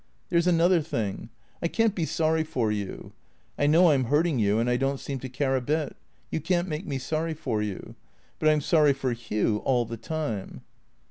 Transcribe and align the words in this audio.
"There 0.29 0.41
's 0.41 0.47
another 0.47 0.81
thing. 0.81 1.29
I 1.61 1.67
can't 1.67 1.93
be 1.93 2.07
sorry 2.07 2.43
for 2.43 2.71
you. 2.71 3.13
I 3.55 3.67
know 3.67 3.85
I 3.85 3.93
'm 3.93 4.05
hurting 4.05 4.39
you, 4.39 4.57
and 4.57 4.67
I 4.67 4.75
don't 4.75 4.99
seem 4.99 5.19
to 5.19 5.29
care 5.29 5.55
a 5.55 5.61
bit. 5.61 5.95
You 6.31 6.41
can't 6.41 6.67
make 6.67 6.87
me 6.87 6.97
sorry 6.97 7.35
for 7.35 7.61
you. 7.61 7.93
But 8.39 8.49
I 8.49 8.53
'm 8.53 8.61
sorry 8.61 8.93
for 8.93 9.13
Hugh 9.13 9.57
all 9.63 9.85
the 9.85 9.97
time." 9.97 10.61